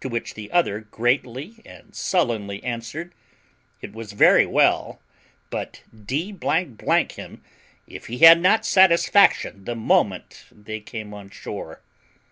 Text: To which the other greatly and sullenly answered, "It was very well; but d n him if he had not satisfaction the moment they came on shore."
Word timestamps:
To 0.00 0.08
which 0.08 0.34
the 0.34 0.50
other 0.50 0.80
greatly 0.80 1.62
and 1.64 1.94
sullenly 1.94 2.60
answered, 2.64 3.14
"It 3.80 3.92
was 3.92 4.10
very 4.10 4.44
well; 4.44 5.00
but 5.50 5.84
d 6.04 6.36
n 6.44 7.06
him 7.10 7.42
if 7.86 8.06
he 8.08 8.18
had 8.18 8.40
not 8.40 8.66
satisfaction 8.66 9.62
the 9.64 9.76
moment 9.76 10.46
they 10.50 10.80
came 10.80 11.14
on 11.14 11.30
shore." 11.30 11.80